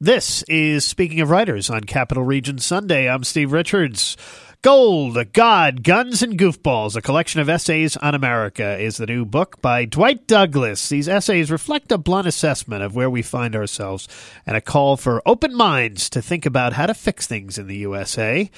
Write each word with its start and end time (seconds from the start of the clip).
This 0.00 0.44
is 0.44 0.84
Speaking 0.84 1.20
of 1.22 1.30
Writers 1.30 1.68
on 1.68 1.80
Capital 1.80 2.22
Region 2.22 2.58
Sunday. 2.58 3.10
I'm 3.10 3.24
Steve 3.24 3.50
Richards. 3.50 4.16
Gold, 4.62 5.18
God, 5.32 5.82
Guns, 5.82 6.22
and 6.22 6.38
Goofballs, 6.38 6.94
a 6.94 7.02
collection 7.02 7.40
of 7.40 7.48
essays 7.48 7.96
on 7.96 8.14
America, 8.14 8.78
is 8.78 8.98
the 8.98 9.06
new 9.06 9.24
book 9.24 9.60
by 9.60 9.86
Dwight 9.86 10.28
Douglas. 10.28 10.88
These 10.88 11.08
essays 11.08 11.50
reflect 11.50 11.90
a 11.90 11.98
blunt 11.98 12.28
assessment 12.28 12.84
of 12.84 12.94
where 12.94 13.10
we 13.10 13.22
find 13.22 13.56
ourselves 13.56 14.06
and 14.46 14.56
a 14.56 14.60
call 14.60 14.96
for 14.96 15.20
open 15.26 15.52
minds 15.52 16.08
to 16.10 16.22
think 16.22 16.46
about 16.46 16.74
how 16.74 16.86
to 16.86 16.94
fix 16.94 17.26
things 17.26 17.58
in 17.58 17.66
the 17.66 17.78
USA. 17.78 18.52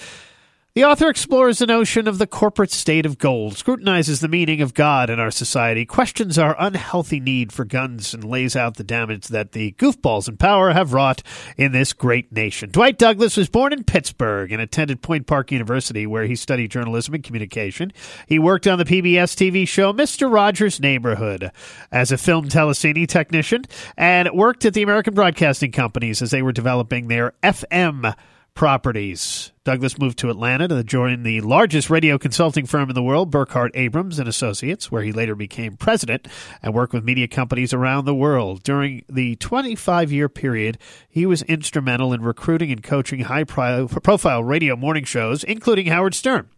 The 0.72 0.84
author 0.84 1.08
explores 1.08 1.58
the 1.58 1.66
notion 1.66 2.06
of 2.06 2.18
the 2.18 2.28
corporate 2.28 2.70
state 2.70 3.04
of 3.04 3.18
gold, 3.18 3.56
scrutinizes 3.56 4.20
the 4.20 4.28
meaning 4.28 4.62
of 4.62 4.72
God 4.72 5.10
in 5.10 5.18
our 5.18 5.32
society, 5.32 5.84
questions 5.84 6.38
our 6.38 6.54
unhealthy 6.60 7.18
need 7.18 7.52
for 7.52 7.64
guns, 7.64 8.14
and 8.14 8.22
lays 8.22 8.54
out 8.54 8.76
the 8.76 8.84
damage 8.84 9.26
that 9.28 9.50
the 9.50 9.72
goofballs 9.72 10.28
in 10.28 10.36
power 10.36 10.70
have 10.72 10.92
wrought 10.92 11.24
in 11.56 11.72
this 11.72 11.92
great 11.92 12.30
nation. 12.30 12.70
Dwight 12.70 12.98
Douglas 12.98 13.36
was 13.36 13.48
born 13.48 13.72
in 13.72 13.82
Pittsburgh 13.82 14.52
and 14.52 14.62
attended 14.62 15.02
Point 15.02 15.26
Park 15.26 15.50
University, 15.50 16.06
where 16.06 16.26
he 16.26 16.36
studied 16.36 16.70
journalism 16.70 17.14
and 17.14 17.24
communication. 17.24 17.92
He 18.28 18.38
worked 18.38 18.68
on 18.68 18.78
the 18.78 18.84
PBS 18.84 19.34
TV 19.34 19.66
show 19.66 19.92
Mr. 19.92 20.32
Rogers' 20.32 20.78
Neighborhood 20.78 21.50
as 21.90 22.12
a 22.12 22.16
film 22.16 22.48
telecine 22.48 23.08
technician 23.08 23.64
and 23.96 24.30
worked 24.32 24.64
at 24.64 24.74
the 24.74 24.82
American 24.82 25.14
Broadcasting 25.14 25.72
Companies 25.72 26.22
as 26.22 26.30
they 26.30 26.42
were 26.42 26.52
developing 26.52 27.08
their 27.08 27.34
FM 27.42 28.14
properties. 28.60 29.52
Douglas 29.64 29.98
moved 29.98 30.18
to 30.18 30.28
Atlanta 30.28 30.68
to 30.68 30.84
join 30.84 31.22
the 31.22 31.40
largest 31.40 31.88
radio 31.88 32.18
consulting 32.18 32.66
firm 32.66 32.90
in 32.90 32.94
the 32.94 33.02
world, 33.02 33.32
Burkhart 33.32 33.70
Abrams 33.72 34.18
and 34.18 34.28
Associates, 34.28 34.92
where 34.92 35.02
he 35.02 35.12
later 35.12 35.34
became 35.34 35.78
president 35.78 36.28
and 36.62 36.74
worked 36.74 36.92
with 36.92 37.02
media 37.02 37.26
companies 37.26 37.72
around 37.72 38.04
the 38.04 38.14
world. 38.14 38.62
During 38.62 39.02
the 39.08 39.36
25-year 39.36 40.28
period, 40.28 40.76
he 41.08 41.24
was 41.24 41.40
instrumental 41.44 42.12
in 42.12 42.20
recruiting 42.20 42.70
and 42.70 42.82
coaching 42.82 43.20
high-profile 43.20 44.44
radio 44.44 44.76
morning 44.76 45.04
shows, 45.04 45.42
including 45.42 45.86
Howard 45.86 46.14
Stern. 46.14 46.50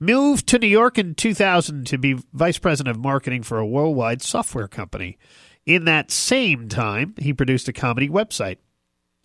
Moved 0.00 0.48
to 0.48 0.58
New 0.58 0.66
York 0.66 0.98
in 0.98 1.14
2000 1.14 1.86
to 1.86 1.98
be 1.98 2.18
vice 2.32 2.58
president 2.58 2.96
of 2.96 3.00
marketing 3.00 3.44
for 3.44 3.60
a 3.60 3.66
worldwide 3.66 4.22
software 4.22 4.66
company. 4.66 5.18
In 5.66 5.84
that 5.84 6.10
same 6.10 6.68
time, 6.68 7.14
he 7.16 7.32
produced 7.32 7.68
a 7.68 7.72
comedy 7.72 8.08
website. 8.08 8.56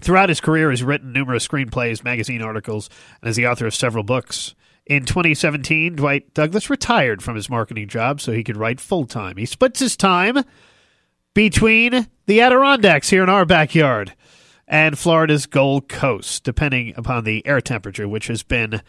Throughout 0.01 0.29
his 0.29 0.41
career, 0.41 0.71
he's 0.71 0.83
written 0.83 1.11
numerous 1.11 1.47
screenplays, 1.47 2.03
magazine 2.03 2.41
articles, 2.41 2.89
and 3.21 3.29
is 3.29 3.35
the 3.35 3.47
author 3.47 3.67
of 3.67 3.75
several 3.75 4.03
books. 4.03 4.55
In 4.85 5.05
2017, 5.05 5.97
Dwight 5.97 6.33
Douglas 6.33 6.69
retired 6.69 7.21
from 7.21 7.35
his 7.35 7.49
marketing 7.49 7.87
job 7.87 8.21
so 8.21 8.31
he 8.31 8.43
could 8.43 8.57
write 8.57 8.79
full 8.79 9.05
time. 9.05 9.37
He 9.37 9.45
splits 9.45 9.79
his 9.79 9.95
time 9.95 10.43
between 11.33 12.07
the 12.25 12.41
Adirondacks 12.41 13.09
here 13.09 13.23
in 13.23 13.29
our 13.29 13.45
backyard 13.45 14.15
and 14.67 14.97
Florida's 14.97 15.45
Gold 15.45 15.89
Coast, 15.89 16.43
depending 16.43 16.93
upon 16.95 17.23
the 17.23 17.45
air 17.45 17.61
temperature, 17.61 18.07
which 18.07 18.27
has 18.27 18.43
been 18.43 18.81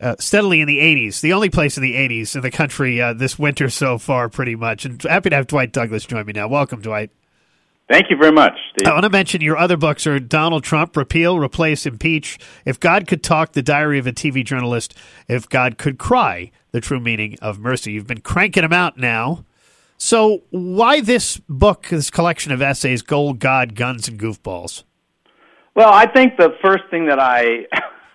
uh, 0.00 0.16
steadily 0.18 0.60
in 0.60 0.68
the 0.68 0.78
80s, 0.78 1.20
the 1.20 1.32
only 1.32 1.50
place 1.50 1.76
in 1.76 1.82
the 1.82 1.94
80s 1.94 2.34
in 2.34 2.42
the 2.42 2.50
country 2.50 3.00
uh, 3.00 3.12
this 3.12 3.38
winter 3.38 3.68
so 3.68 3.98
far, 3.98 4.28
pretty 4.28 4.56
much. 4.56 4.84
And 4.84 5.02
happy 5.02 5.30
to 5.30 5.36
have 5.36 5.46
Dwight 5.46 5.72
Douglas 5.72 6.04
join 6.06 6.26
me 6.26 6.32
now. 6.32 6.48
Welcome, 6.48 6.80
Dwight. 6.80 7.10
Thank 7.88 8.10
you 8.10 8.16
very 8.16 8.32
much. 8.32 8.52
Steve. 8.70 8.86
I 8.86 8.92
want 8.92 9.04
to 9.04 9.10
mention 9.10 9.40
your 9.40 9.56
other 9.56 9.78
books 9.78 10.06
are 10.06 10.20
Donald 10.20 10.62
Trump, 10.62 10.94
Repeal, 10.94 11.38
Replace, 11.38 11.86
Impeach, 11.86 12.38
If 12.66 12.78
God 12.78 13.06
Could 13.06 13.22
Talk, 13.22 13.52
The 13.52 13.62
Diary 13.62 13.98
of 13.98 14.06
a 14.06 14.12
TV 14.12 14.44
Journalist, 14.44 14.94
If 15.26 15.48
God 15.48 15.78
Could 15.78 15.98
Cry, 15.98 16.50
The 16.72 16.82
True 16.82 17.00
Meaning 17.00 17.38
of 17.40 17.58
Mercy. 17.58 17.92
You've 17.92 18.06
been 18.06 18.20
cranking 18.20 18.62
them 18.62 18.74
out 18.74 18.98
now. 18.98 19.44
So, 19.96 20.42
why 20.50 21.00
this 21.00 21.38
book, 21.48 21.88
this 21.88 22.10
collection 22.10 22.52
of 22.52 22.60
essays, 22.60 23.02
Gold, 23.02 23.40
God, 23.40 23.74
Guns, 23.74 24.06
and 24.06 24.20
Goofballs? 24.20 24.84
Well, 25.74 25.92
I 25.92 26.06
think 26.06 26.36
the 26.36 26.56
first 26.62 26.84
thing 26.90 27.06
that 27.06 27.18
I, 27.18 27.66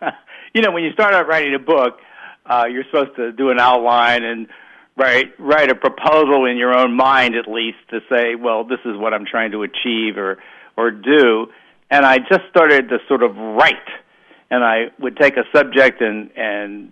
you 0.53 0.61
know, 0.61 0.71
when 0.71 0.83
you 0.83 0.93
start 0.93 1.13
out 1.13 1.27
writing 1.27 1.55
a 1.55 1.59
book, 1.59 1.97
uh, 2.45 2.65
you're 2.71 2.85
supposed 2.85 3.15
to 3.15 3.31
do 3.31 3.49
an 3.49 3.59
outline 3.59 4.23
and 4.23 4.47
write 4.95 5.33
write 5.39 5.69
a 5.69 5.75
proposal 5.75 6.45
in 6.45 6.57
your 6.57 6.73
own 6.75 6.95
mind 6.95 7.35
at 7.35 7.47
least 7.47 7.77
to 7.89 7.99
say, 8.09 8.35
well, 8.35 8.63
this 8.63 8.79
is 8.85 8.97
what 8.97 9.13
I'm 9.13 9.25
trying 9.25 9.51
to 9.51 9.63
achieve 9.63 10.17
or 10.17 10.37
or 10.77 10.91
do. 10.91 11.47
And 11.89 12.05
I 12.05 12.17
just 12.17 12.41
started 12.49 12.89
to 12.89 12.97
sort 13.07 13.23
of 13.23 13.35
write, 13.35 13.75
and 14.49 14.63
I 14.63 14.85
would 14.99 15.17
take 15.17 15.37
a 15.37 15.43
subject 15.55 16.01
and 16.01 16.31
and 16.35 16.91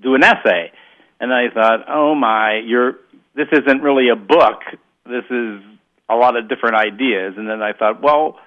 do 0.00 0.14
an 0.14 0.22
essay. 0.22 0.72
And 1.20 1.32
I 1.32 1.48
thought, 1.52 1.80
oh 1.88 2.14
my, 2.14 2.60
you're 2.64 2.94
this 3.34 3.48
isn't 3.52 3.82
really 3.82 4.08
a 4.08 4.16
book. 4.16 4.60
This 5.06 5.24
is 5.30 5.62
a 6.08 6.14
lot 6.14 6.36
of 6.36 6.48
different 6.48 6.76
ideas. 6.76 7.34
And 7.36 7.48
then 7.48 7.62
I 7.62 7.72
thought, 7.72 8.02
well, 8.02 8.38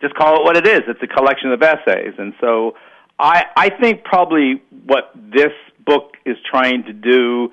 just 0.00 0.14
call 0.14 0.40
it 0.40 0.44
what 0.44 0.56
it 0.56 0.66
is. 0.66 0.80
It's 0.88 1.02
a 1.02 1.06
collection 1.06 1.52
of 1.52 1.62
essays. 1.62 2.14
And 2.18 2.34
so 2.40 2.74
I 3.18 3.44
I 3.56 3.70
think 3.70 4.04
probably 4.04 4.62
what 4.86 5.12
this 5.14 5.52
book 5.84 6.12
is 6.24 6.36
trying 6.50 6.84
to 6.84 6.92
do 6.92 7.50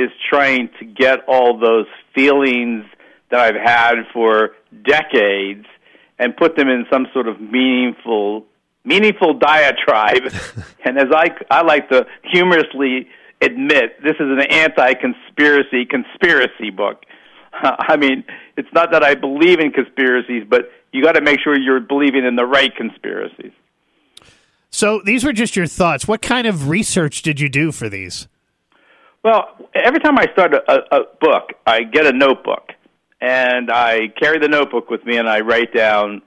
is 0.00 0.10
trying 0.28 0.70
to 0.78 0.84
get 0.84 1.20
all 1.26 1.58
those 1.58 1.86
feelings 2.14 2.84
that 3.30 3.40
I've 3.40 3.54
had 3.54 3.94
for 4.12 4.50
decades 4.84 5.66
and 6.18 6.36
put 6.36 6.56
them 6.56 6.68
in 6.68 6.86
some 6.92 7.06
sort 7.12 7.28
of 7.28 7.40
meaningful 7.40 8.46
meaningful 8.84 9.34
diatribe. 9.34 10.32
and 10.84 10.98
as 10.98 11.08
I 11.14 11.30
I 11.50 11.62
like 11.62 11.88
to 11.90 12.06
humorously 12.24 13.08
admit, 13.40 14.02
this 14.02 14.14
is 14.14 14.20
an 14.20 14.40
anti-conspiracy 14.40 15.86
conspiracy 15.86 16.70
book. 16.70 17.04
I 17.52 17.96
mean, 17.96 18.24
it's 18.56 18.72
not 18.72 18.92
that 18.92 19.02
I 19.02 19.14
believe 19.14 19.60
in 19.60 19.70
conspiracies, 19.72 20.44
but 20.48 20.70
you 20.92 21.02
got 21.02 21.12
to 21.12 21.20
make 21.20 21.40
sure 21.40 21.58
you're 21.58 21.80
believing 21.80 22.24
in 22.24 22.36
the 22.36 22.46
right 22.46 22.74
conspiracies. 22.74 23.52
So 24.70 25.00
these 25.04 25.24
were 25.24 25.32
just 25.32 25.56
your 25.56 25.66
thoughts. 25.66 26.06
What 26.06 26.22
kind 26.22 26.46
of 26.46 26.68
research 26.68 27.22
did 27.22 27.40
you 27.40 27.48
do 27.48 27.72
for 27.72 27.88
these? 27.88 28.28
Well, 29.22 29.48
every 29.74 30.00
time 30.00 30.18
I 30.18 30.26
start 30.32 30.54
a, 30.54 30.96
a 30.96 31.00
book, 31.20 31.52
I 31.66 31.82
get 31.82 32.06
a 32.06 32.12
notebook, 32.12 32.72
and 33.20 33.70
I 33.70 34.08
carry 34.18 34.38
the 34.38 34.48
notebook 34.48 34.88
with 34.88 35.04
me, 35.04 35.18
and 35.18 35.28
I 35.28 35.40
write 35.40 35.74
down 35.74 36.22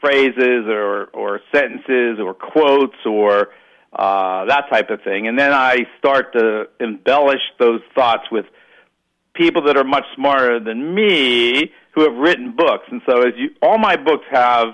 phrases 0.00 0.64
or 0.66 1.06
or 1.12 1.40
sentences 1.52 2.18
or 2.18 2.32
quotes 2.32 2.96
or 3.04 3.48
uh, 3.92 4.46
that 4.46 4.70
type 4.70 4.88
of 4.88 5.02
thing, 5.02 5.26
and 5.28 5.38
then 5.38 5.52
I 5.52 5.80
start 5.98 6.32
to 6.32 6.68
embellish 6.80 7.42
those 7.58 7.82
thoughts 7.94 8.24
with 8.32 8.46
people 9.34 9.62
that 9.64 9.76
are 9.76 9.84
much 9.84 10.04
smarter 10.14 10.60
than 10.60 10.94
me 10.94 11.72
who 11.92 12.02
have 12.02 12.14
written 12.14 12.56
books. 12.56 12.84
And 12.90 13.02
so, 13.04 13.20
as 13.20 13.34
you, 13.36 13.50
all 13.60 13.76
my 13.76 13.96
books 13.96 14.24
have 14.30 14.68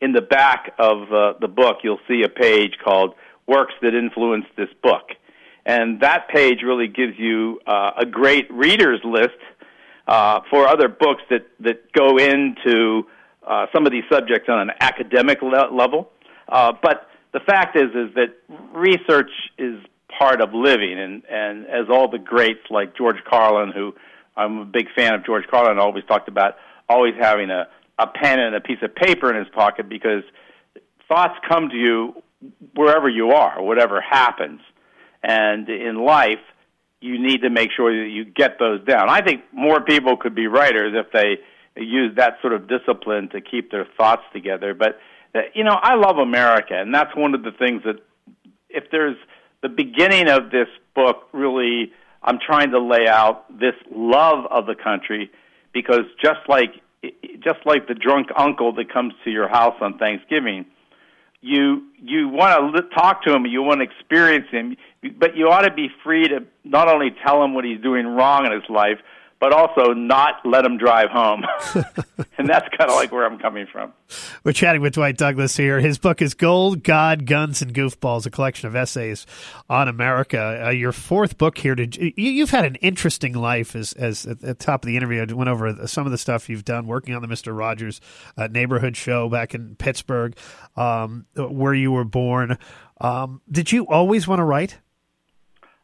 in 0.00 0.12
the 0.12 0.22
back 0.22 0.74
of 0.80 1.12
uh, 1.12 1.34
the 1.40 1.48
book, 1.48 1.78
you'll 1.84 2.00
see 2.08 2.22
a 2.24 2.28
page 2.28 2.72
called 2.82 3.14
"Works 3.46 3.74
That 3.82 3.94
Influenced 3.94 4.48
This 4.56 4.70
Book." 4.82 5.10
And 5.66 6.00
that 6.00 6.28
page 6.28 6.62
really 6.62 6.88
gives 6.88 7.18
you 7.18 7.60
uh, 7.66 7.92
a 7.98 8.06
great 8.06 8.50
readers 8.52 9.00
list 9.04 9.38
uh, 10.06 10.40
for 10.50 10.66
other 10.68 10.88
books 10.88 11.22
that 11.30 11.46
that 11.60 11.92
go 11.92 12.18
into 12.18 13.06
uh, 13.46 13.66
some 13.74 13.86
of 13.86 13.92
these 13.92 14.04
subjects 14.10 14.48
on 14.48 14.60
an 14.60 14.70
academic 14.80 15.40
le- 15.42 15.74
level. 15.74 16.10
Uh, 16.48 16.72
but 16.82 17.08
the 17.32 17.40
fact 17.40 17.76
is, 17.76 17.90
is 17.94 18.14
that 18.14 18.34
research 18.74 19.30
is 19.58 19.82
part 20.18 20.40
of 20.40 20.52
living, 20.52 20.98
and 20.98 21.22
and 21.30 21.66
as 21.66 21.88
all 21.90 22.08
the 22.08 22.18
greats 22.18 22.70
like 22.70 22.96
George 22.96 23.22
Carlin, 23.28 23.72
who 23.72 23.94
I'm 24.36 24.58
a 24.58 24.64
big 24.64 24.88
fan 24.94 25.14
of 25.14 25.24
George 25.24 25.46
Carlin, 25.50 25.78
always 25.78 26.04
talked 26.04 26.28
about 26.28 26.56
always 26.88 27.14
having 27.18 27.50
a 27.50 27.68
a 27.98 28.06
pen 28.06 28.40
and 28.40 28.54
a 28.54 28.60
piece 28.60 28.82
of 28.82 28.94
paper 28.94 29.30
in 29.30 29.36
his 29.36 29.48
pocket 29.54 29.88
because 29.88 30.24
thoughts 31.08 31.34
come 31.48 31.68
to 31.68 31.76
you 31.76 32.14
wherever 32.74 33.08
you 33.08 33.30
are, 33.30 33.62
whatever 33.62 34.00
happens. 34.00 34.60
And 35.24 35.68
in 35.68 36.04
life, 36.04 36.44
you 37.00 37.18
need 37.18 37.42
to 37.42 37.50
make 37.50 37.70
sure 37.74 37.90
that 37.90 38.10
you 38.10 38.24
get 38.24 38.58
those 38.58 38.84
down. 38.84 39.08
I 39.08 39.22
think 39.22 39.42
more 39.52 39.80
people 39.80 40.16
could 40.16 40.34
be 40.34 40.46
writers 40.46 40.94
if 40.94 41.12
they 41.12 41.38
use 41.82 42.14
that 42.16 42.34
sort 42.40 42.52
of 42.52 42.68
discipline 42.68 43.30
to 43.30 43.40
keep 43.40 43.70
their 43.70 43.86
thoughts 43.96 44.22
together. 44.32 44.74
But 44.74 44.98
uh, 45.34 45.40
you 45.54 45.64
know, 45.64 45.76
I 45.80 45.94
love 45.94 46.18
America, 46.18 46.74
and 46.74 46.94
that's 46.94 47.14
one 47.16 47.34
of 47.34 47.42
the 47.42 47.50
things 47.50 47.82
that 47.84 47.96
if 48.68 48.84
there's 48.92 49.16
the 49.62 49.68
beginning 49.68 50.28
of 50.28 50.50
this 50.50 50.68
book 50.94 51.28
really 51.32 51.90
I'm 52.24 52.38
trying 52.44 52.70
to 52.70 52.80
lay 52.80 53.06
out 53.08 53.46
this 53.50 53.74
love 53.94 54.46
of 54.50 54.66
the 54.66 54.74
country 54.74 55.30
because 55.72 56.04
just 56.22 56.40
like 56.48 56.80
just 57.42 57.58
like 57.66 57.86
the 57.86 57.94
drunk 57.94 58.28
uncle 58.36 58.72
that 58.74 58.90
comes 58.90 59.12
to 59.24 59.30
your 59.30 59.46
house 59.46 59.76
on 59.82 59.98
Thanksgiving, 59.98 60.64
you 61.44 61.86
you 61.98 62.28
want 62.28 62.74
to 62.74 62.82
talk 62.94 63.22
to 63.24 63.34
him, 63.34 63.44
you 63.44 63.62
want 63.62 63.80
to 63.80 63.84
experience 63.84 64.46
him, 64.50 64.76
but 65.18 65.36
you 65.36 65.48
ought 65.50 65.62
to 65.62 65.72
be 65.72 65.88
free 66.02 66.26
to 66.28 66.44
not 66.64 66.88
only 66.88 67.14
tell 67.24 67.44
him 67.44 67.54
what 67.54 67.64
he's 67.64 67.80
doing 67.80 68.06
wrong 68.06 68.46
in 68.46 68.52
his 68.52 68.68
life, 68.70 68.98
but 69.40 69.52
also 69.52 69.92
not 69.92 70.36
let 70.44 70.62
them 70.62 70.78
drive 70.78 71.10
home. 71.10 71.44
and 72.38 72.48
that's 72.48 72.68
kind 72.76 72.90
of 72.90 72.96
like 72.96 73.12
where 73.12 73.26
I'm 73.26 73.38
coming 73.38 73.66
from. 73.70 73.92
We're 74.44 74.52
chatting 74.52 74.80
with 74.80 74.94
Dwight 74.94 75.16
Douglas 75.16 75.56
here. 75.56 75.80
His 75.80 75.98
book 75.98 76.22
is 76.22 76.34
Gold, 76.34 76.82
God, 76.82 77.26
Guns, 77.26 77.62
and 77.62 77.74
Goofballs, 77.74 78.26
a 78.26 78.30
collection 78.30 78.68
of 78.68 78.76
essays 78.76 79.26
on 79.68 79.88
America. 79.88 80.64
Uh, 80.66 80.70
your 80.70 80.92
fourth 80.92 81.38
book 81.38 81.58
here. 81.58 81.74
To, 81.74 82.20
you, 82.20 82.42
have 82.42 82.50
had 82.50 82.64
an 82.64 82.76
interesting 82.76 83.34
life, 83.34 83.74
as, 83.74 83.92
as 83.94 84.26
at 84.26 84.40
the 84.40 84.54
top 84.54 84.84
of 84.84 84.86
the 84.86 84.96
interview, 84.96 85.24
I 85.28 85.32
went 85.32 85.50
over 85.50 85.86
some 85.86 86.06
of 86.06 86.12
the 86.12 86.18
stuff 86.18 86.48
you've 86.48 86.64
done 86.64 86.86
working 86.86 87.14
on 87.14 87.22
the 87.22 87.28
Mr. 87.28 87.56
Rogers 87.56 88.00
uh, 88.36 88.46
neighborhood 88.46 88.96
show 88.96 89.28
back 89.28 89.54
in 89.54 89.76
Pittsburgh, 89.76 90.36
um, 90.76 91.26
where 91.34 91.74
you 91.74 91.92
were 91.92 92.04
born. 92.04 92.58
Um, 93.00 93.42
did 93.50 93.72
you 93.72 93.86
always 93.88 94.28
want 94.28 94.38
to 94.38 94.44
write? 94.44 94.78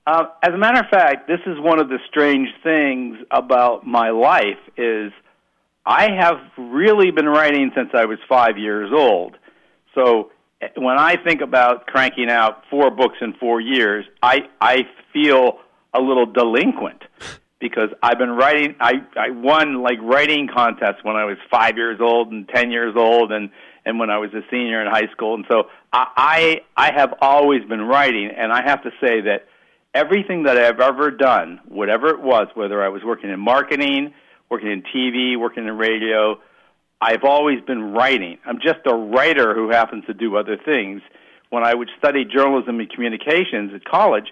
Uh, 0.07 0.25
as 0.43 0.55
a 0.55 0.59
matter 0.59 0.81
of 0.81 0.87
fact, 0.91 1.29
this 1.29 1.41
is 1.47 1.59
one 1.59 1.79
of 1.79 1.89
the 1.89 1.99
strange 2.09 2.49
things 2.63 3.19
about 3.31 3.87
my 3.87 4.11
life 4.11 4.59
is 4.77 5.13
I 5.85 6.09
have 6.19 6.39
really 6.57 7.11
been 7.11 7.27
writing 7.29 7.71
since 7.75 7.91
I 7.95 8.07
was 8.07 8.19
five 8.29 8.57
years 8.59 8.91
old. 8.95 9.37
So 9.95 10.31
eh, 10.61 10.69
when 10.77 10.99
I 10.99 11.17
think 11.17 11.43
about 11.43 11.87
cranking 11.87 12.31
out 12.31 12.65
four 12.71 12.91
books 12.91 13.17
in 13.21 13.35
four 13.35 13.61
years, 13.61 14.05
I 14.23 14.41
I 14.61 14.83
feel 15.13 15.59
a 15.93 16.01
little 16.01 16.27
delinquent 16.27 17.03
because 17.61 17.91
I've 18.03 18.19
been 18.19 18.31
writing. 18.31 18.77
I 18.81 19.03
I 19.17 19.31
won 19.31 19.83
like 19.83 19.99
writing 20.03 20.49
contests 20.53 21.03
when 21.03 21.17
I 21.17 21.25
was 21.25 21.37
five 21.51 21.77
years 21.77 22.01
old 22.01 22.33
and 22.33 22.49
ten 22.49 22.71
years 22.71 22.95
old, 22.97 23.33
and 23.33 23.51
and 23.85 23.99
when 23.99 24.11
I 24.11 24.19
was 24.19 24.33
a 24.33 24.41
senior 24.51 24.81
in 24.81 24.91
high 24.91 25.11
school, 25.13 25.35
and 25.35 25.45
so 25.51 25.65
I 25.93 26.63
I, 26.77 26.89
I 26.89 26.93
have 26.93 27.15
always 27.21 27.65
been 27.65 27.83
writing, 27.83 28.31
and 28.37 28.53
I 28.53 28.63
have 28.63 28.83
to 28.85 28.91
say 29.01 29.21
that 29.23 29.47
everything 29.95 30.45
that 30.45 30.57
I've 30.57 30.81
ever 30.81 31.11
done, 31.11 31.61
whatever 31.69 32.09
it 32.09 32.21
was, 32.21 32.49
whether 32.55 32.83
I 32.83 32.89
was 32.89 33.03
working 33.05 33.31
in 33.31 33.41
marketing, 33.41 34.15
working 34.49 34.71
in 34.71 34.83
TV, 34.83 35.39
working 35.39 35.67
in 35.67 35.77
radio, 35.77 36.39
I've 37.01 37.25
always 37.25 37.61
been 37.63 37.93
writing. 37.93 38.39
I'm 38.45 38.61
just 38.61 38.81
a 38.87 38.95
writer 38.95 39.55
who 39.55 39.71
happens 39.71 40.05
to 40.07 40.15
do 40.15 40.37
other 40.37 40.57
things. 40.57 41.03
When 41.49 41.65
I 41.65 41.75
would 41.75 41.89
study 41.99 42.25
journalism 42.25 42.79
and 42.79 42.91
communications 42.91 43.73
at 43.75 43.85
college, 43.85 44.27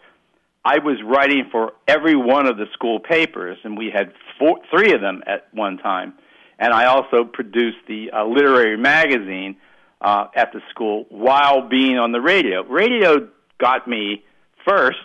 I 0.64 0.78
was 0.78 0.98
writing 1.04 1.48
for 1.50 1.72
every 1.86 2.14
one 2.14 2.46
of 2.46 2.56
the 2.56 2.66
school 2.74 3.00
papers, 3.00 3.58
and 3.64 3.76
we 3.78 3.90
had 3.92 4.12
four, 4.38 4.58
three 4.70 4.92
of 4.92 5.00
them 5.00 5.22
at 5.26 5.48
one 5.52 5.78
time. 5.78 6.14
And 6.58 6.72
I 6.72 6.86
also 6.86 7.24
produced 7.24 7.78
the 7.86 8.10
uh, 8.10 8.26
literary 8.26 8.76
magazine 8.76 9.56
uh, 10.00 10.26
at 10.34 10.52
the 10.52 10.60
school 10.70 11.06
while 11.08 11.68
being 11.68 11.98
on 11.98 12.12
the 12.12 12.20
radio. 12.20 12.64
Radio 12.64 13.28
got 13.58 13.88
me 13.88 14.24
first 14.68 14.98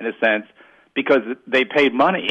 in 0.00 0.06
a 0.06 0.12
sense 0.18 0.46
because 0.94 1.20
they 1.46 1.64
paid 1.64 1.94
money. 1.94 2.28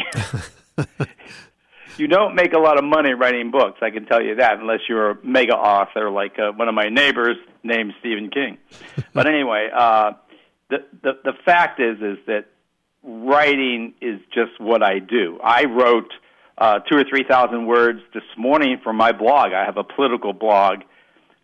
you 1.97 2.07
don't 2.07 2.35
make 2.35 2.53
a 2.53 2.59
lot 2.59 2.77
of 2.77 2.83
money 2.83 3.13
writing 3.13 3.51
books, 3.51 3.79
I 3.81 3.91
can 3.91 4.05
tell 4.05 4.21
you 4.21 4.35
that, 4.35 4.59
unless 4.59 4.79
you're 4.87 5.11
a 5.11 5.17
mega 5.23 5.53
author 5.53 6.09
like 6.09 6.37
uh, 6.39 6.51
one 6.51 6.67
of 6.67 6.75
my 6.75 6.89
neighbors 6.89 7.37
named 7.63 7.93
Stephen 7.99 8.29
King. 8.29 8.57
but 9.13 9.27
anyway, 9.27 9.69
uh, 9.73 10.13
the, 10.69 10.77
the 11.03 11.11
the 11.23 11.33
fact 11.45 11.79
is 11.79 11.97
is 12.01 12.17
that 12.27 12.45
writing 13.03 13.93
is 14.01 14.19
just 14.33 14.59
what 14.59 14.83
I 14.83 14.99
do. 14.99 15.39
I 15.43 15.65
wrote 15.65 16.11
uh, 16.57 16.79
two 16.79 16.97
or 16.97 17.03
three 17.09 17.25
thousand 17.27 17.65
words 17.65 18.01
this 18.13 18.23
morning 18.37 18.79
for 18.83 18.93
my 18.93 19.11
blog. 19.11 19.53
I 19.53 19.65
have 19.65 19.77
a 19.77 19.83
political 19.83 20.33
blog 20.33 20.79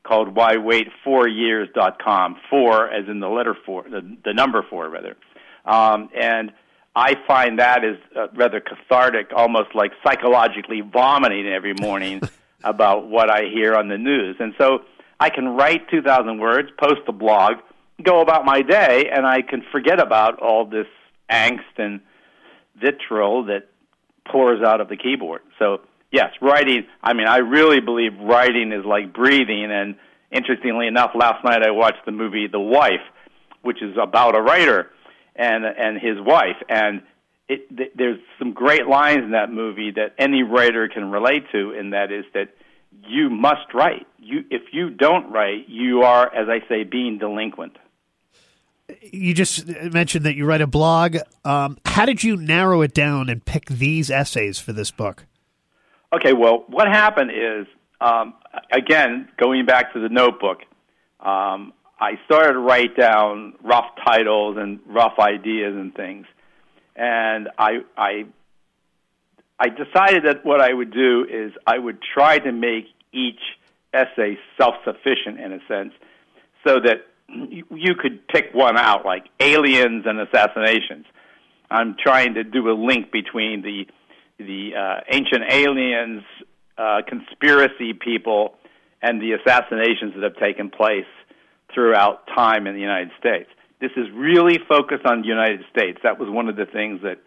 called 0.04 0.36
Why 0.36 0.58
Wait 0.58 0.88
Four 1.04 1.28
Years 1.28 1.70
dot 1.74 2.02
com. 2.04 2.38
Four 2.50 2.90
as 2.90 3.08
in 3.10 3.20
the 3.20 3.30
letter 3.30 3.56
four, 3.66 3.84
the, 3.84 4.18
the 4.24 4.34
number 4.34 4.64
four 4.70 4.90
rather. 4.90 5.18
Um, 5.66 6.10
and 6.16 6.52
I 6.96 7.16
find 7.28 7.60
that 7.60 7.84
is 7.84 7.98
uh, 8.16 8.28
rather 8.36 8.62
cathartic, 8.62 9.32
almost 9.36 9.76
like 9.76 9.92
psychologically 10.04 10.82
vomiting 10.82 11.46
every 11.48 11.74
morning 11.74 12.22
about 12.64 13.08
what 13.08 13.30
I 13.30 13.50
hear 13.54 13.76
on 13.76 13.90
the 13.90 13.98
news. 13.98 14.38
And 14.40 14.54
so 14.58 14.80
I 15.20 15.30
can 15.30 15.50
write 15.50 15.90
2,000 15.90 16.40
words, 16.40 16.70
post 16.80 17.02
a 17.08 17.12
blog, 17.12 17.56
go 18.02 18.22
about 18.22 18.46
my 18.46 18.62
day, 18.62 19.10
and 19.14 19.26
I 19.26 19.42
can 19.42 19.64
forget 19.72 20.00
about 20.00 20.40
all 20.40 20.66
this 20.66 20.88
angst 21.30 21.78
and 21.78 22.00
vitriol 22.80 23.46
that 23.46 23.68
pours 24.26 24.62
out 24.66 24.80
of 24.80 24.88
the 24.88 24.98
keyboard. 24.98 25.42
So, 25.60 25.82
yes, 26.12 26.32
writing, 26.42 26.86
I 27.04 27.14
mean, 27.14 27.28
I 27.28 27.38
really 27.38 27.80
believe 27.82 28.18
writing 28.20 28.72
is 28.72 28.86
like 28.86 29.14
breathing. 29.14 29.70
And 29.70 29.96
interestingly 30.32 30.88
enough, 30.88 31.12
last 31.14 31.44
night 31.44 31.62
I 31.62 31.72
watched 31.72 32.06
the 32.06 32.12
movie 32.12 32.48
The 32.48 32.60
Wife, 32.60 33.04
which 33.62 33.82
is 33.82 33.96
about 34.02 34.36
a 34.36 34.42
writer 34.42 34.92
and 35.36 35.66
and 35.66 36.00
his 36.00 36.20
wife. 36.20 36.58
And 36.70 37.02
it, 37.48 37.76
th- 37.76 37.92
there's 37.96 38.20
some 38.40 38.54
great 38.54 38.88
lines 38.88 39.24
in 39.24 39.32
that 39.32 39.52
movie 39.52 39.92
that 39.92 40.16
any 40.18 40.44
writer 40.44 40.88
can 40.88 41.12
relate 41.12 41.44
to 41.52 41.74
and 41.78 41.94
that 41.94 42.12
is 42.12 42.26
that 42.34 42.56
you 43.08 43.30
must 43.30 43.74
write. 43.74 44.08
You 44.18 44.44
if 44.50 44.74
you 44.74 44.90
don't 44.90 45.32
write 45.32 45.68
you 45.68 46.02
are 46.04 46.34
as 46.34 46.48
i 46.50 46.68
say 46.68 46.84
being 46.84 47.18
delinquent. 47.18 47.78
You 49.02 49.34
just 49.34 49.68
mentioned 49.68 50.26
that 50.26 50.36
you 50.36 50.46
write 50.46 50.62
a 50.62 50.68
blog. 50.68 51.18
Um, 51.44 51.80
how 51.86 52.06
did 52.06 52.24
you 52.24 52.38
narrow 52.38 52.82
it 52.82 52.94
down 52.94 53.30
and 53.30 53.44
pick 53.44 53.66
these 53.66 54.12
essays 54.12 54.60
for 54.60 54.74
this 54.74 54.92
book? 54.92 55.26
Okay 56.14 56.34
well 56.34 56.64
what 56.68 56.88
happened 56.88 57.32
is 57.32 57.68
um, 58.02 58.34
again 58.72 59.30
going 59.38 59.66
back 59.66 59.94
to 59.94 60.00
the 60.00 60.10
notebook 60.10 60.62
um, 61.20 61.74
I 62.00 62.20
started 62.26 62.54
to 62.54 62.60
write 62.60 62.98
down 62.98 63.54
rough 63.64 63.92
titles 64.06 64.58
and 64.58 64.80
rough 64.86 65.18
ideas 65.20 65.74
and 65.76 65.94
things, 65.96 66.26
and 66.96 67.50
I 67.58 67.80
I 67.98 68.26
I 69.60 69.70
decided 69.70 70.26
that 70.26 70.46
what 70.46 70.62
I 70.62 70.74
would 70.74 70.92
do 70.92 71.26
is 71.30 71.54
I 71.66 71.78
would 71.78 72.00
try 72.02 72.40
to 72.40 72.52
make 72.52 72.86
each 73.14 73.40
essay 73.94 74.38
self-sufficient 74.58 75.40
in 75.40 75.54
a 75.54 75.60
sense, 75.70 75.94
so 76.68 76.80
that 76.82 77.08
you, 77.30 77.96
could 77.96 78.28
pick 78.28 78.54
one 78.54 78.78
out, 78.78 79.06
like 79.06 79.26
aliens 79.40 80.06
and 80.06 80.20
assassinations. 80.20 81.06
I'm 81.72 81.96
trying 81.98 82.36
to 82.36 82.44
do 82.44 82.70
a 82.70 82.76
link 82.76 83.12
between 83.12 83.62
the 83.62 83.88
the 84.38 84.76
uh, 84.76 85.02
ancient 85.10 85.44
aliens, 85.50 86.24
uh, 86.78 87.02
conspiracy 87.08 87.94
people, 87.94 88.56
and 89.02 89.22
the 89.22 89.32
assassinations 89.32 90.14
that 90.16 90.24
have 90.24 90.36
taken 90.36 90.70
place 90.70 91.06
throughout 91.74 92.28
time 92.28 92.68
in 92.68 92.76
the 92.76 92.82
United 92.82 93.12
States. 93.20 93.50
This 93.82 93.92
is 93.98 94.08
really 94.14 94.60
focused 94.70 95.06
on 95.06 95.22
the 95.22 95.28
United 95.28 95.62
States. 95.70 96.00
That 96.04 96.20
was 96.20 96.30
one 96.30 96.48
of 96.48 96.56
the 96.56 96.66
things 96.66 97.02
that 97.04 97.20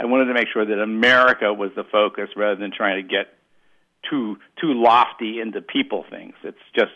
I 0.00 0.06
wanted 0.06 0.26
to 0.26 0.34
make 0.34 0.48
sure 0.52 0.64
that 0.64 0.80
America 0.80 1.52
was 1.52 1.70
the 1.76 1.84
focus 1.84 2.30
rather 2.36 2.56
than 2.56 2.72
trying 2.72 3.02
to 3.02 3.08
get 3.08 3.28
too 4.10 4.36
too 4.60 4.74
lofty 4.74 5.40
into 5.40 5.60
people 5.60 6.04
things. 6.10 6.34
It's 6.42 6.58
just 6.74 6.90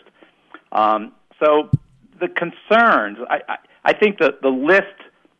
um, 0.71 1.13
so 1.41 1.69
the 2.19 2.27
concerns. 2.27 3.17
I, 3.29 3.41
I, 3.47 3.57
I 3.85 3.93
think 3.93 4.19
that 4.19 4.41
the 4.41 4.49
list, 4.49 4.85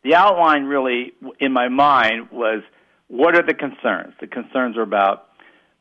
the 0.02 0.14
outline, 0.14 0.64
really 0.64 1.12
in 1.40 1.52
my 1.52 1.68
mind 1.68 2.30
was 2.30 2.62
what 3.08 3.36
are 3.36 3.42
the 3.42 3.54
concerns? 3.54 4.14
The 4.20 4.26
concerns 4.26 4.76
are 4.76 4.82
about 4.82 5.27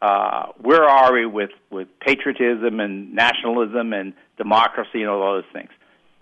uh, 0.01 0.47
where 0.61 0.83
are 0.83 1.13
we 1.13 1.25
with, 1.25 1.49
with 1.69 1.87
patriotism 1.99 2.79
and 2.79 3.13
nationalism 3.13 3.93
and 3.93 4.13
democracy 4.37 5.01
and 5.01 5.09
all 5.09 5.33
those 5.33 5.51
things. 5.51 5.69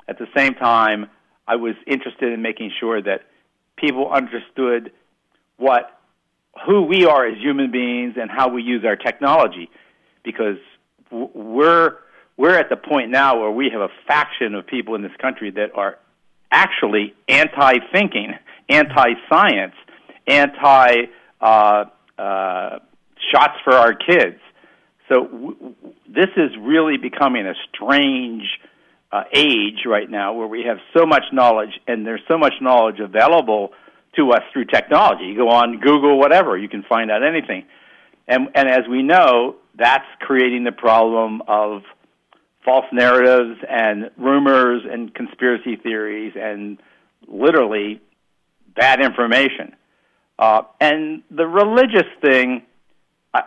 At 0.08 0.18
the 0.18 0.28
same 0.36 0.54
time, 0.54 1.10
I 1.48 1.58
was 1.58 1.76
interested 1.86 2.32
in 2.32 2.42
making 2.42 2.72
sure 2.80 3.02
that 3.02 3.24
people 3.76 4.12
understood 4.12 4.92
what 5.58 5.92
who 6.66 6.84
we 6.84 7.06
are 7.06 7.28
as 7.28 7.38
human 7.38 7.70
beings 7.72 8.16
and 8.20 8.32
how 8.32 8.48
we 8.48 8.62
use 8.62 8.86
our 8.86 8.96
technology, 8.96 9.70
because 10.24 10.58
we're 11.12 11.98
we're 12.38 12.58
at 12.58 12.70
the 12.70 12.78
point 12.78 13.12
now 13.12 13.40
where 13.40 13.52
we 13.52 13.70
have 13.72 13.82
a 13.82 13.90
faction 14.08 14.56
of 14.56 14.66
people 14.66 14.96
in 14.96 15.02
this 15.02 15.16
country 15.22 15.52
that 15.52 15.72
are 15.76 15.98
actually 16.52 17.14
anti-thinking, 17.28 18.34
anti-science, 18.70 19.74
anti 20.28 20.96
uh, 21.42 21.86
uh, 22.18 22.80
shots 23.32 23.56
for 23.64 23.74
our 23.74 23.94
kids. 23.94 24.40
So 25.10 25.26
w- 25.26 25.76
this 26.08 26.30
is 26.38 26.52
really 26.60 26.98
becoming 26.98 27.46
a 27.46 27.54
strange 27.74 28.44
uh, 29.12 29.24
age 29.34 29.86
right 29.86 30.10
now 30.10 30.34
where 30.34 30.48
we 30.48 30.64
have 30.64 30.78
so 30.96 31.06
much 31.06 31.24
knowledge 31.32 31.80
and 31.88 32.06
there's 32.06 32.24
so 32.28 32.38
much 32.38 32.54
knowledge 32.62 33.00
available 33.00 33.72
to 34.16 34.32
us 34.32 34.42
through 34.52 34.66
technology. 34.66 35.26
You 35.26 35.38
go 35.38 35.50
on 35.50 35.80
Google, 35.80 36.18
whatever, 36.18 36.58
you 36.58 36.70
can 36.70 36.84
find 36.84 37.12
out 37.12 37.24
anything. 37.24 37.66
And, 38.28 38.50
and 38.56 38.68
as 38.68 38.88
we 38.90 39.04
know, 39.04 39.56
that's 39.78 40.06
creating 40.20 40.64
the 40.64 40.72
problem 40.72 41.42
of 41.48 41.84
false 42.64 42.86
narratives 42.92 43.60
and 43.70 44.10
rumors 44.18 44.82
and 44.90 45.14
conspiracy 45.14 45.76
theories 45.76 46.34
and 46.36 46.80
literally 47.28 48.02
bad 48.76 49.02
information. 49.02 49.76
Uh, 50.40 50.64
and 50.82 51.22
the 51.30 51.46
religious 51.46 52.08
thing 52.22 52.64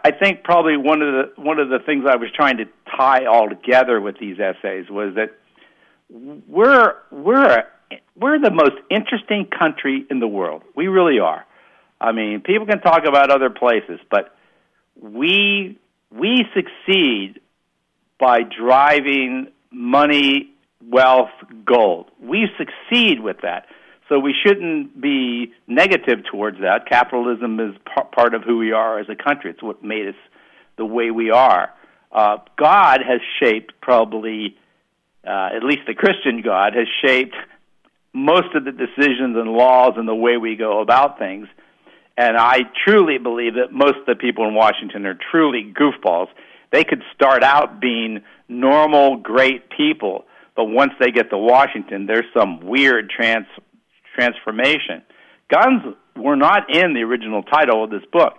I 0.05 0.11
think 0.11 0.45
probably 0.45 0.77
one 0.77 1.03
of 1.03 1.13
the 1.13 1.43
one 1.43 1.59
of 1.59 1.69
the 1.69 1.79
things 1.79 2.05
I 2.07 2.17
was 2.17 2.31
trying 2.35 2.59
to 2.59 2.65
tie 2.97 3.25
all 3.25 3.49
together 3.49 4.01
with 4.01 4.19
these 4.19 4.37
essays 4.39 4.91
was 4.91 5.15
that 5.15 5.31
we're 6.11 6.95
we're 7.11 7.65
we're 8.17 8.39
the 8.39 8.51
most 8.51 8.77
interesting 8.91 9.47
country 9.47 10.05
in 10.11 10.21
the 10.21 10.29
world. 10.29 10.63
We 10.75 10.89
really 10.89 11.21
are. 11.21 11.47
I 12.01 12.13
mean, 12.13 12.41
people 12.41 12.67
can 12.67 12.81
talk 12.81 13.05
about 13.07 13.31
other 13.31 13.51
places, 13.51 14.01
but 14.11 14.37
we 15.01 15.79
we 16.11 16.45
succeed 16.55 17.41
by 18.19 18.41
driving 18.43 19.49
money, 19.71 20.51
wealth, 20.87 21.31
gold. 21.65 22.11
We 22.21 22.49
succeed 22.59 23.21
with 23.21 23.39
that. 23.43 23.67
So 24.09 24.19
we 24.19 24.35
shouldn't 24.47 25.01
be 25.01 25.53
negative 25.67 26.21
towards 26.31 26.61
that. 26.61 26.89
Capitalism 26.89 27.61
is 27.61 27.75
p- 27.85 28.03
part 28.15 28.35
of 28.35 28.43
who 28.43 28.59
we 28.59 28.73
are 28.73 28.99
as 28.99 29.07
a 29.09 29.15
country. 29.15 29.51
It's 29.51 29.63
what 29.63 29.85
made 29.85 30.09
us 30.09 30.15
the 30.77 30.87
way 30.87 31.11
we 31.11 31.31
are. 31.31 31.71
Uh, 32.11 32.39
God 32.57 33.01
has 33.07 33.21
shaped 33.39 33.75
probably, 33.83 34.57
uh, 35.27 35.51
at 35.55 35.63
least 35.63 35.83
the 35.87 35.95
Christian 35.95 36.41
God 36.43 36.73
has 36.75 36.87
shaped 37.05 37.37
most 38.15 38.55
of 38.55 38.65
the 38.65 38.73
decisions 38.73 39.37
and 39.37 39.53
laws 39.53 39.93
and 39.97 40.09
the 40.09 40.15
way 40.15 40.39
we 40.39 40.57
go 40.57 40.81
about 40.81 41.19
things. 41.19 41.47
And 42.17 42.37
I 42.37 42.61
truly 42.85 43.19
believe 43.19 43.55
that 43.55 43.73
most 43.73 43.97
of 43.99 44.07
the 44.07 44.17
people 44.17 44.49
in 44.49 44.55
Washington 44.55 45.05
are 45.07 45.19
truly 45.31 45.73
goofballs. 45.73 46.29
They 46.73 46.83
could 46.83 47.03
start 47.15 47.43
out 47.43 47.81
being 47.81 48.23
normal, 48.49 49.19
great 49.19 49.71
people, 49.71 50.25
but 50.57 50.65
once 50.65 50.93
they 50.99 51.11
get 51.11 51.31
to 51.31 51.39
Washington, 51.39 52.07
there's 52.07 52.27
some 52.35 52.61
weird 52.61 53.11
trans 53.11 53.47
transformation. 54.19 55.03
Guns 55.51 55.95
were 56.17 56.37
not 56.37 56.75
in 56.75 56.95
the 56.95 57.03
original 57.03 57.43
title 57.43 57.85
of 57.85 57.91
this 57.91 58.03
book. 58.13 58.35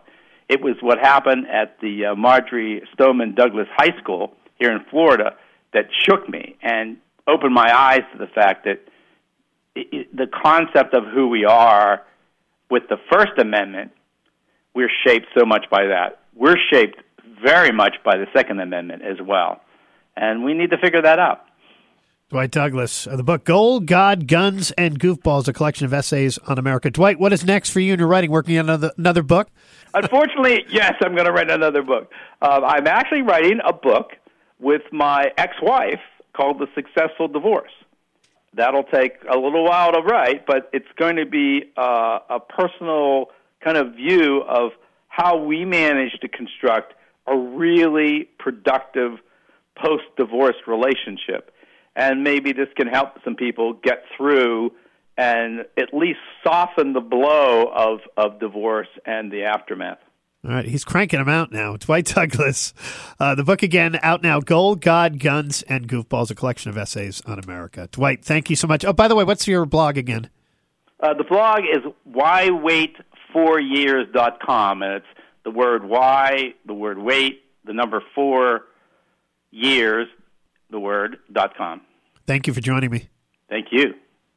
It 0.49 0.61
was 0.61 0.75
what 0.81 0.99
happened 0.99 1.45
at 1.47 1.79
the 1.79 2.07
uh, 2.07 2.15
Marjory 2.15 2.81
Stoneman 2.93 3.35
Douglas 3.35 3.67
High 3.77 3.97
School 4.01 4.33
here 4.59 4.71
in 4.71 4.83
Florida 4.89 5.35
that 5.73 5.85
shook 6.05 6.27
me 6.27 6.57
and 6.61 6.97
opened 7.27 7.53
my 7.53 7.71
eyes 7.73 8.01
to 8.11 8.17
the 8.17 8.27
fact 8.27 8.65
that 8.65 8.81
it, 9.75 9.87
it, 9.91 10.15
the 10.15 10.27
concept 10.27 10.93
of 10.93 11.03
who 11.13 11.27
we 11.27 11.45
are 11.45 12.01
with 12.69 12.83
the 12.89 12.97
First 13.11 13.37
Amendment, 13.37 13.91
we're 14.73 14.91
shaped 15.05 15.27
so 15.37 15.45
much 15.45 15.65
by 15.69 15.85
that. 15.85 16.19
We're 16.35 16.57
shaped 16.71 17.01
very 17.43 17.71
much 17.71 17.95
by 18.03 18.17
the 18.17 18.25
Second 18.35 18.59
Amendment 18.59 19.03
as 19.03 19.17
well. 19.25 19.61
And 20.17 20.43
we 20.43 20.53
need 20.53 20.71
to 20.71 20.77
figure 20.77 21.01
that 21.03 21.19
out. 21.19 21.45
Dwight 22.29 22.51
Douglas, 22.51 23.07
uh, 23.07 23.15
the 23.15 23.23
book 23.23 23.43
Gold, 23.43 23.87
God, 23.87 24.27
Guns, 24.27 24.69
and 24.77 24.99
Goofballs, 24.99 25.47
a 25.47 25.53
collection 25.53 25.85
of 25.85 25.93
essays 25.95 26.37
on 26.45 26.59
America. 26.59 26.91
Dwight, 26.91 27.19
what 27.19 27.33
is 27.33 27.43
next 27.43 27.71
for 27.71 27.79
you 27.79 27.93
in 27.93 27.97
your 27.97 28.07
writing? 28.07 28.29
Working 28.29 28.59
on 28.59 28.65
another, 28.65 28.91
another 28.99 29.23
book? 29.23 29.49
Unfortunately, 29.95 30.63
yes, 30.71 30.93
I'm 31.01 31.15
going 31.15 31.25
to 31.25 31.31
write 31.31 31.49
another 31.49 31.81
book. 31.81 32.11
Uh, 32.39 32.61
I'm 32.63 32.85
actually 32.85 33.23
writing 33.23 33.59
a 33.65 33.73
book 33.73 34.11
with 34.59 34.83
my 34.91 35.31
ex 35.39 35.55
wife 35.59 36.01
called 36.33 36.59
The 36.59 36.67
Successful 36.75 37.29
Divorce. 37.29 37.71
That'll 38.53 38.83
take 38.83 39.13
a 39.27 39.35
little 39.35 39.63
while 39.63 39.91
to 39.93 40.01
write, 40.01 40.45
but 40.45 40.69
it's 40.71 40.85
going 40.97 41.15
to 41.15 41.25
be 41.25 41.71
uh, 41.77 42.19
a 42.29 42.39
personal 42.39 43.31
kind 43.63 43.75
of 43.75 43.95
view 43.95 44.43
of 44.47 44.73
how 45.07 45.35
we 45.43 45.65
managed 45.65 46.21
to 46.21 46.27
construct 46.27 46.93
a 47.25 47.35
really 47.35 48.29
productive 48.37 49.13
post 49.75 50.03
divorce 50.15 50.57
relationship 50.67 51.51
and 51.95 52.23
maybe 52.23 52.53
this 52.53 52.69
can 52.75 52.87
help 52.87 53.23
some 53.23 53.35
people 53.35 53.73
get 53.73 54.03
through 54.15 54.71
and 55.17 55.65
at 55.77 55.93
least 55.93 56.19
soften 56.43 56.93
the 56.93 57.01
blow 57.01 57.65
of, 57.75 57.99
of 58.15 58.39
divorce 58.39 58.87
and 59.05 59.31
the 59.31 59.43
aftermath. 59.43 59.97
All 60.45 60.51
right, 60.51 60.65
he's 60.65 60.85
cranking 60.85 61.19
them 61.19 61.27
out 61.27 61.51
now. 61.51 61.75
Dwight 61.77 62.05
Douglas. 62.05 62.73
Uh, 63.19 63.35
the 63.35 63.43
book 63.43 63.61
again 63.61 63.99
out 64.01 64.23
now 64.23 64.39
Gold, 64.39 64.79
God, 64.79 65.19
Guns, 65.19 65.63
and 65.63 65.89
Goofballs, 65.89 66.31
a 66.31 66.35
collection 66.35 66.69
of 66.69 66.77
essays 66.77 67.21
on 67.25 67.39
America. 67.39 67.89
Dwight, 67.91 68.23
thank 68.23 68.49
you 68.49 68.55
so 68.55 68.65
much. 68.67 68.85
Oh, 68.85 68.93
by 68.93 69.09
the 69.09 69.15
way, 69.15 69.25
what's 69.25 69.45
your 69.45 69.65
blog 69.65 69.97
again? 69.97 70.29
Uh, 71.01 71.13
the 71.13 71.25
blog 71.25 71.63
is 71.63 71.79
whywaitfouryears.com, 72.09 74.81
and 74.81 74.93
it's 74.93 75.05
the 75.43 75.51
word 75.51 75.83
why, 75.83 76.53
the 76.65 76.73
word 76.73 76.99
wait, 76.99 77.43
the 77.65 77.73
number 77.73 78.01
four 78.15 78.61
years, 79.51 80.07
the 80.69 80.79
word 80.79 81.17
dot 81.31 81.55
com. 81.57 81.81
Thank 82.27 82.47
you 82.47 82.53
for 82.53 82.61
joining 82.61 82.91
me. 82.91 83.09
Thank 83.49 83.67
you. 83.71 83.95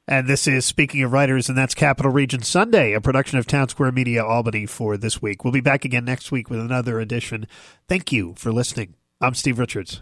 And 0.08 0.26
this 0.26 0.48
is 0.48 0.66
Speaking 0.66 1.02
of 1.04 1.12
Writers, 1.12 1.48
and 1.48 1.56
that's 1.56 1.74
Capital 1.74 2.10
Region 2.10 2.42
Sunday, 2.42 2.92
a 2.92 3.00
production 3.00 3.38
of 3.38 3.46
Town 3.46 3.68
Square 3.68 3.92
Media 3.92 4.24
Albany 4.24 4.66
for 4.66 4.96
this 4.96 5.22
week. 5.22 5.44
We'll 5.44 5.52
be 5.52 5.60
back 5.60 5.84
again 5.84 6.04
next 6.04 6.32
week 6.32 6.50
with 6.50 6.58
another 6.58 6.98
edition. 6.98 7.46
Thank 7.88 8.10
you 8.10 8.34
for 8.36 8.52
listening. 8.52 8.94
I'm 9.20 9.34
Steve 9.34 9.60
Richards. 9.60 10.00